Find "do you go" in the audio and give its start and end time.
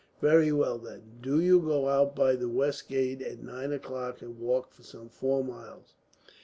1.21-1.87